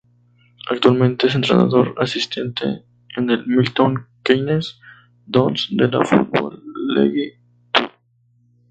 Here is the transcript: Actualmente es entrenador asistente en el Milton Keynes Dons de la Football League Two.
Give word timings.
Actualmente 0.67 1.27
es 1.27 1.35
entrenador 1.35 1.93
asistente 1.99 2.83
en 3.15 3.29
el 3.29 3.45
Milton 3.45 4.07
Keynes 4.23 4.79
Dons 5.27 5.67
de 5.69 5.87
la 5.89 6.03
Football 6.03 6.59
League 6.95 7.39
Two. 7.71 7.87